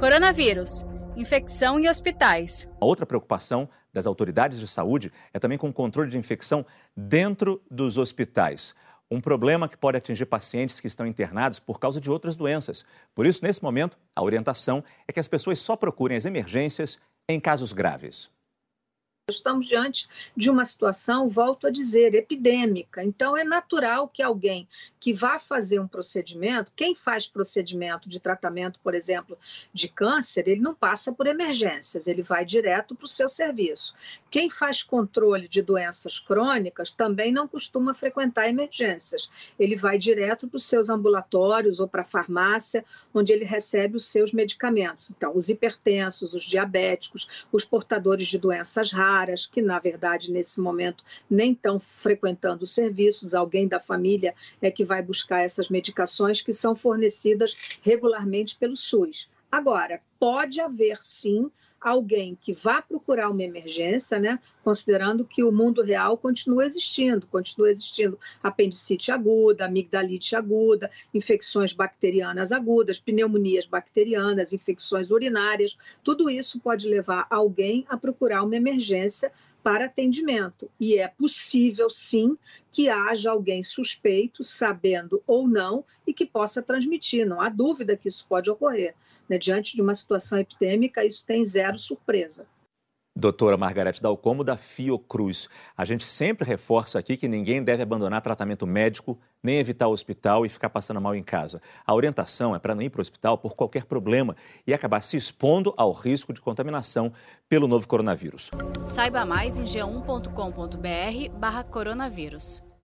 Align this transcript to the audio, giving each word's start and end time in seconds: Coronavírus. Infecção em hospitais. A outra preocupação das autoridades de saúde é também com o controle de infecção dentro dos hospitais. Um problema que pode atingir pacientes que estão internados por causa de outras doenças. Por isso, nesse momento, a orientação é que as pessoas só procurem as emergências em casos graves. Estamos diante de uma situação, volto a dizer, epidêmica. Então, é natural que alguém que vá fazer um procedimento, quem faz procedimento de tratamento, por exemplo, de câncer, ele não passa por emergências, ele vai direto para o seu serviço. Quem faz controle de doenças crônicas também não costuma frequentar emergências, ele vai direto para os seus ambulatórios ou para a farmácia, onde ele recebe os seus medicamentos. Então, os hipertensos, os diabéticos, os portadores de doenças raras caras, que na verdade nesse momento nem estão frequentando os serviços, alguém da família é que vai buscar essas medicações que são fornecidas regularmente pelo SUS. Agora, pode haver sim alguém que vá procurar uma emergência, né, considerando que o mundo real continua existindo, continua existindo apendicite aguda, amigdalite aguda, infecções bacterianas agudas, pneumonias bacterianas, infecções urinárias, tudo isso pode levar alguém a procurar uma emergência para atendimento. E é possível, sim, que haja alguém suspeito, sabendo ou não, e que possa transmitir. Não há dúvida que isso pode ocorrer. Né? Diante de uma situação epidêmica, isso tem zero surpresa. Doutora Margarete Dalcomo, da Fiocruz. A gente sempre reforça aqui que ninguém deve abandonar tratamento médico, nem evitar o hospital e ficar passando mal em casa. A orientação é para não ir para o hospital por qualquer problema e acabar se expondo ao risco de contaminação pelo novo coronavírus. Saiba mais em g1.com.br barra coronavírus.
Coronavírus. 0.00 0.82
Infecção 1.14 1.78
em 1.78 1.86
hospitais. 1.86 2.66
A 2.80 2.86
outra 2.86 3.04
preocupação 3.04 3.68
das 3.92 4.06
autoridades 4.06 4.58
de 4.58 4.66
saúde 4.66 5.12
é 5.30 5.38
também 5.38 5.58
com 5.58 5.68
o 5.68 5.72
controle 5.74 6.08
de 6.08 6.16
infecção 6.16 6.64
dentro 6.96 7.60
dos 7.70 7.98
hospitais. 7.98 8.74
Um 9.10 9.20
problema 9.20 9.68
que 9.68 9.76
pode 9.76 9.98
atingir 9.98 10.24
pacientes 10.24 10.80
que 10.80 10.86
estão 10.86 11.06
internados 11.06 11.58
por 11.58 11.78
causa 11.78 12.00
de 12.00 12.10
outras 12.10 12.34
doenças. 12.34 12.82
Por 13.14 13.26
isso, 13.26 13.44
nesse 13.44 13.62
momento, 13.62 13.98
a 14.16 14.22
orientação 14.22 14.82
é 15.06 15.12
que 15.12 15.20
as 15.20 15.28
pessoas 15.28 15.60
só 15.60 15.76
procurem 15.76 16.16
as 16.16 16.24
emergências 16.24 16.98
em 17.28 17.38
casos 17.38 17.70
graves. 17.70 18.30
Estamos 19.34 19.66
diante 19.66 20.08
de 20.36 20.50
uma 20.50 20.64
situação, 20.64 21.28
volto 21.28 21.66
a 21.66 21.70
dizer, 21.70 22.14
epidêmica. 22.14 23.02
Então, 23.02 23.36
é 23.36 23.44
natural 23.44 24.08
que 24.08 24.22
alguém 24.22 24.68
que 24.98 25.12
vá 25.12 25.38
fazer 25.38 25.80
um 25.80 25.88
procedimento, 25.88 26.72
quem 26.76 26.94
faz 26.94 27.26
procedimento 27.26 28.08
de 28.08 28.20
tratamento, 28.20 28.78
por 28.80 28.94
exemplo, 28.94 29.38
de 29.72 29.88
câncer, 29.88 30.46
ele 30.46 30.60
não 30.60 30.74
passa 30.74 31.12
por 31.12 31.26
emergências, 31.26 32.06
ele 32.06 32.22
vai 32.22 32.44
direto 32.44 32.94
para 32.94 33.06
o 33.06 33.08
seu 33.08 33.28
serviço. 33.28 33.94
Quem 34.30 34.50
faz 34.50 34.82
controle 34.82 35.48
de 35.48 35.62
doenças 35.62 36.18
crônicas 36.18 36.92
também 36.92 37.32
não 37.32 37.48
costuma 37.48 37.94
frequentar 37.94 38.48
emergências, 38.48 39.30
ele 39.58 39.74
vai 39.74 39.98
direto 39.98 40.46
para 40.46 40.56
os 40.56 40.64
seus 40.64 40.90
ambulatórios 40.90 41.80
ou 41.80 41.88
para 41.88 42.02
a 42.02 42.04
farmácia, 42.04 42.84
onde 43.14 43.32
ele 43.32 43.44
recebe 43.44 43.96
os 43.96 44.04
seus 44.04 44.32
medicamentos. 44.32 45.10
Então, 45.10 45.34
os 45.34 45.48
hipertensos, 45.48 46.34
os 46.34 46.44
diabéticos, 46.44 47.28
os 47.50 47.64
portadores 47.64 48.26
de 48.26 48.38
doenças 48.38 48.92
raras 48.92 49.19
caras, 49.20 49.44
que 49.46 49.60
na 49.60 49.78
verdade 49.78 50.32
nesse 50.32 50.60
momento 50.60 51.04
nem 51.28 51.52
estão 51.52 51.78
frequentando 51.78 52.64
os 52.64 52.70
serviços, 52.70 53.34
alguém 53.34 53.68
da 53.68 53.78
família 53.78 54.34
é 54.62 54.70
que 54.70 54.84
vai 54.84 55.02
buscar 55.02 55.40
essas 55.40 55.68
medicações 55.68 56.40
que 56.40 56.52
são 56.52 56.74
fornecidas 56.74 57.78
regularmente 57.82 58.56
pelo 58.56 58.76
SUS. 58.76 59.28
Agora, 59.52 60.00
pode 60.20 60.60
haver 60.60 60.98
sim 60.98 61.50
alguém 61.80 62.36
que 62.38 62.52
vá 62.52 62.82
procurar 62.82 63.30
uma 63.30 63.42
emergência, 63.42 64.18
né, 64.18 64.38
considerando 64.62 65.24
que 65.24 65.42
o 65.42 65.50
mundo 65.50 65.82
real 65.82 66.18
continua 66.18 66.66
existindo, 66.66 67.26
continua 67.26 67.70
existindo 67.70 68.18
apendicite 68.42 69.10
aguda, 69.10 69.64
amigdalite 69.64 70.36
aguda, 70.36 70.90
infecções 71.14 71.72
bacterianas 71.72 72.52
agudas, 72.52 73.00
pneumonias 73.00 73.64
bacterianas, 73.64 74.52
infecções 74.52 75.10
urinárias, 75.10 75.74
tudo 76.04 76.28
isso 76.28 76.60
pode 76.60 76.86
levar 76.86 77.26
alguém 77.30 77.86
a 77.88 77.96
procurar 77.96 78.42
uma 78.42 78.56
emergência 78.56 79.32
para 79.62 79.86
atendimento. 79.86 80.70
E 80.78 80.96
é 80.98 81.08
possível, 81.08 81.88
sim, 81.90 82.36
que 82.70 82.88
haja 82.88 83.30
alguém 83.30 83.62
suspeito, 83.62 84.42
sabendo 84.42 85.22
ou 85.26 85.46
não, 85.46 85.84
e 86.06 86.14
que 86.14 86.26
possa 86.26 86.62
transmitir. 86.62 87.26
Não 87.26 87.40
há 87.40 87.48
dúvida 87.48 87.96
que 87.96 88.08
isso 88.08 88.26
pode 88.28 88.50
ocorrer. 88.50 88.94
Né? 89.28 89.38
Diante 89.38 89.76
de 89.76 89.82
uma 89.82 89.94
situação 89.94 90.09
epidêmica, 90.38 91.04
isso 91.04 91.24
tem 91.26 91.44
zero 91.44 91.78
surpresa. 91.78 92.46
Doutora 93.16 93.56
Margarete 93.56 94.00
Dalcomo, 94.00 94.44
da 94.44 94.56
Fiocruz. 94.56 95.48
A 95.76 95.84
gente 95.84 96.06
sempre 96.06 96.46
reforça 96.46 96.98
aqui 96.98 97.16
que 97.16 97.26
ninguém 97.26 97.62
deve 97.62 97.82
abandonar 97.82 98.22
tratamento 98.22 98.66
médico, 98.66 99.18
nem 99.42 99.58
evitar 99.58 99.88
o 99.88 99.92
hospital 99.92 100.46
e 100.46 100.48
ficar 100.48 100.70
passando 100.70 101.00
mal 101.00 101.14
em 101.14 101.22
casa. 101.22 101.60
A 101.84 101.92
orientação 101.92 102.54
é 102.54 102.58
para 102.58 102.74
não 102.74 102.82
ir 102.82 102.88
para 102.88 103.00
o 103.00 103.02
hospital 103.02 103.36
por 103.36 103.54
qualquer 103.54 103.84
problema 103.84 104.36
e 104.66 104.72
acabar 104.72 105.02
se 105.02 105.16
expondo 105.16 105.74
ao 105.76 105.92
risco 105.92 106.32
de 106.32 106.40
contaminação 106.40 107.12
pelo 107.48 107.66
novo 107.66 107.86
coronavírus. 107.88 108.50
Saiba 108.86 109.26
mais 109.26 109.58
em 109.58 109.64
g1.com.br 109.64 111.38
barra 111.38 111.64
coronavírus. 111.64 112.62